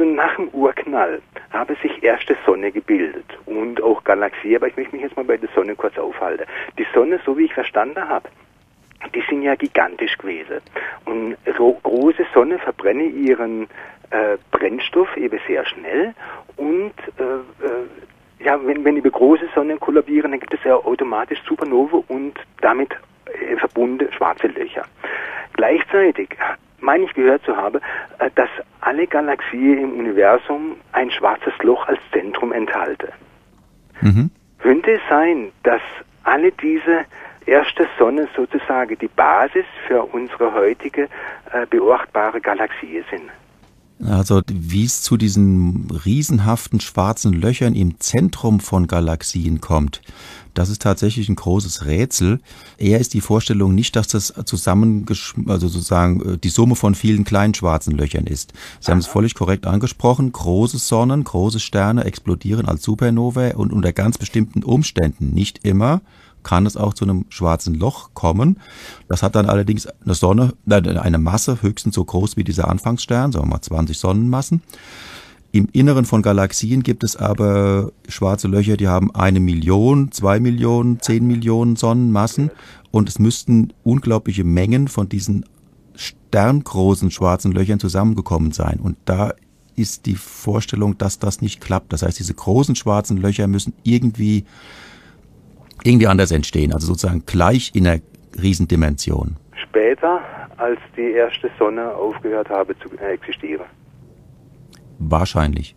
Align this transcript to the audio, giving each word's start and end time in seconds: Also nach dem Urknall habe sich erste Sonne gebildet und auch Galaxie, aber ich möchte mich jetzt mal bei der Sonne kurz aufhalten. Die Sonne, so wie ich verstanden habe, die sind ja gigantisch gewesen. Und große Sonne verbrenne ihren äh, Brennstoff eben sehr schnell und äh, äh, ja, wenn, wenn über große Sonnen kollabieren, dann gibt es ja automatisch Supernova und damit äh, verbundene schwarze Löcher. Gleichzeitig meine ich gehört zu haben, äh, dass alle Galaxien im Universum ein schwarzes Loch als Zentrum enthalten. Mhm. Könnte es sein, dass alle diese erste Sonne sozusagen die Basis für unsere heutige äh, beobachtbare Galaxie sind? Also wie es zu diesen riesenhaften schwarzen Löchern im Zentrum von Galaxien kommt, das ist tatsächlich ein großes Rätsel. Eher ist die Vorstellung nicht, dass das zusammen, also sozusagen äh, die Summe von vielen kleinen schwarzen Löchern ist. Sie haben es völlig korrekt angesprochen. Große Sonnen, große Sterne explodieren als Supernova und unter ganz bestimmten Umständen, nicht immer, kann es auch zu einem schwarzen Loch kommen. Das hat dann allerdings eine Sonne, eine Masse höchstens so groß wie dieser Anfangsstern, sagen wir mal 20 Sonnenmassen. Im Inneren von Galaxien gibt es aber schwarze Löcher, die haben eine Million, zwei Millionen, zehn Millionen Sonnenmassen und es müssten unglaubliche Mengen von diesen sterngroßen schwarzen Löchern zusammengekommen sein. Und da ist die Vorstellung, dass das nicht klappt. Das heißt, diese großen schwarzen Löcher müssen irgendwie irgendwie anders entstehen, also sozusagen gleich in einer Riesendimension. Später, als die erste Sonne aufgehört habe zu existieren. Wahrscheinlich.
Also 0.00 0.12
nach 0.12 0.34
dem 0.36 0.48
Urknall 0.48 1.20
habe 1.52 1.76
sich 1.82 2.02
erste 2.02 2.34
Sonne 2.46 2.72
gebildet 2.72 3.26
und 3.44 3.82
auch 3.82 4.02
Galaxie, 4.02 4.56
aber 4.56 4.68
ich 4.68 4.76
möchte 4.78 4.96
mich 4.96 5.04
jetzt 5.04 5.14
mal 5.14 5.26
bei 5.26 5.36
der 5.36 5.50
Sonne 5.54 5.76
kurz 5.76 5.98
aufhalten. 5.98 6.46
Die 6.78 6.86
Sonne, 6.94 7.20
so 7.26 7.36
wie 7.36 7.44
ich 7.44 7.52
verstanden 7.52 8.08
habe, 8.08 8.26
die 9.14 9.22
sind 9.28 9.42
ja 9.42 9.54
gigantisch 9.56 10.16
gewesen. 10.16 10.62
Und 11.04 11.36
große 11.82 12.24
Sonne 12.32 12.58
verbrenne 12.58 13.04
ihren 13.04 13.64
äh, 14.08 14.38
Brennstoff 14.52 15.14
eben 15.18 15.38
sehr 15.46 15.66
schnell 15.66 16.14
und 16.56 16.94
äh, 17.18 17.22
äh, 17.22 18.42
ja, 18.42 18.58
wenn, 18.64 18.82
wenn 18.86 18.96
über 18.96 19.10
große 19.10 19.50
Sonnen 19.54 19.78
kollabieren, 19.78 20.30
dann 20.30 20.40
gibt 20.40 20.54
es 20.54 20.64
ja 20.64 20.76
automatisch 20.76 21.42
Supernova 21.46 22.02
und 22.08 22.40
damit 22.62 22.96
äh, 23.26 23.54
verbundene 23.56 24.10
schwarze 24.12 24.46
Löcher. 24.46 24.86
Gleichzeitig 25.52 26.30
meine 26.80 27.04
ich 27.04 27.12
gehört 27.12 27.44
zu 27.44 27.54
haben, 27.54 27.82
äh, 28.18 28.30
dass 28.34 28.48
alle 28.80 29.06
Galaxien 29.06 29.78
im 29.78 29.98
Universum 29.98 30.76
ein 30.92 31.10
schwarzes 31.10 31.52
Loch 31.62 31.86
als 31.86 32.00
Zentrum 32.12 32.52
enthalten. 32.52 33.08
Mhm. 34.00 34.30
Könnte 34.58 34.92
es 34.92 35.00
sein, 35.08 35.52
dass 35.62 35.82
alle 36.24 36.52
diese 36.52 37.04
erste 37.46 37.88
Sonne 37.98 38.28
sozusagen 38.36 38.96
die 38.98 39.08
Basis 39.08 39.64
für 39.86 40.02
unsere 40.02 40.54
heutige 40.54 41.08
äh, 41.52 41.66
beobachtbare 41.68 42.40
Galaxie 42.40 43.02
sind? 43.10 43.30
Also 44.02 44.40
wie 44.50 44.84
es 44.84 45.02
zu 45.02 45.16
diesen 45.16 45.90
riesenhaften 45.90 46.80
schwarzen 46.80 47.34
Löchern 47.34 47.74
im 47.74 48.00
Zentrum 48.00 48.60
von 48.60 48.86
Galaxien 48.86 49.60
kommt, 49.60 50.00
das 50.54 50.68
ist 50.68 50.82
tatsächlich 50.82 51.28
ein 51.28 51.36
großes 51.36 51.84
Rätsel. 51.86 52.40
Eher 52.76 52.98
ist 52.98 53.14
die 53.14 53.20
Vorstellung 53.20 53.74
nicht, 53.74 53.94
dass 53.94 54.08
das 54.08 54.34
zusammen, 54.44 55.06
also 55.46 55.68
sozusagen 55.68 56.34
äh, 56.34 56.38
die 56.38 56.48
Summe 56.48 56.76
von 56.76 56.94
vielen 56.94 57.24
kleinen 57.24 57.54
schwarzen 57.54 57.96
Löchern 57.96 58.26
ist. 58.26 58.52
Sie 58.80 58.90
haben 58.90 58.98
es 58.98 59.06
völlig 59.06 59.34
korrekt 59.34 59.66
angesprochen. 59.66 60.32
Große 60.32 60.78
Sonnen, 60.78 61.24
große 61.24 61.60
Sterne 61.60 62.04
explodieren 62.04 62.66
als 62.66 62.82
Supernova 62.82 63.52
und 63.54 63.72
unter 63.72 63.92
ganz 63.92 64.18
bestimmten 64.18 64.64
Umständen, 64.64 65.30
nicht 65.30 65.60
immer, 65.64 66.00
kann 66.42 66.66
es 66.66 66.76
auch 66.76 66.94
zu 66.94 67.04
einem 67.04 67.26
schwarzen 67.28 67.74
Loch 67.74 68.10
kommen. 68.14 68.58
Das 69.08 69.22
hat 69.22 69.34
dann 69.34 69.46
allerdings 69.46 69.86
eine 69.86 70.14
Sonne, 70.14 70.54
eine 70.68 71.18
Masse 71.18 71.62
höchstens 71.62 71.94
so 71.94 72.04
groß 72.04 72.36
wie 72.36 72.44
dieser 72.44 72.68
Anfangsstern, 72.68 73.32
sagen 73.32 73.46
wir 73.46 73.50
mal 73.50 73.62
20 73.62 73.98
Sonnenmassen. 73.98 74.62
Im 75.52 75.68
Inneren 75.72 76.04
von 76.04 76.22
Galaxien 76.22 76.84
gibt 76.84 77.02
es 77.02 77.16
aber 77.16 77.90
schwarze 78.08 78.46
Löcher, 78.46 78.76
die 78.76 78.86
haben 78.86 79.12
eine 79.12 79.40
Million, 79.40 80.12
zwei 80.12 80.38
Millionen, 80.38 81.00
zehn 81.00 81.26
Millionen 81.26 81.74
Sonnenmassen 81.74 82.50
und 82.92 83.08
es 83.08 83.18
müssten 83.18 83.72
unglaubliche 83.82 84.44
Mengen 84.44 84.86
von 84.86 85.08
diesen 85.08 85.44
sterngroßen 85.96 87.10
schwarzen 87.10 87.50
Löchern 87.50 87.80
zusammengekommen 87.80 88.52
sein. 88.52 88.78
Und 88.80 88.96
da 89.06 89.34
ist 89.74 90.06
die 90.06 90.14
Vorstellung, 90.14 90.98
dass 90.98 91.18
das 91.18 91.40
nicht 91.40 91.60
klappt. 91.60 91.92
Das 91.92 92.02
heißt, 92.02 92.18
diese 92.18 92.34
großen 92.34 92.76
schwarzen 92.76 93.16
Löcher 93.16 93.48
müssen 93.48 93.72
irgendwie 93.82 94.44
irgendwie 95.84 96.06
anders 96.06 96.30
entstehen, 96.30 96.72
also 96.72 96.86
sozusagen 96.86 97.24
gleich 97.26 97.72
in 97.74 97.86
einer 97.86 98.00
Riesendimension. 98.40 99.36
Später, 99.62 100.20
als 100.56 100.78
die 100.96 101.12
erste 101.12 101.50
Sonne 101.58 101.94
aufgehört 101.94 102.48
habe 102.48 102.78
zu 102.78 102.88
existieren. 102.98 103.66
Wahrscheinlich. 104.98 105.74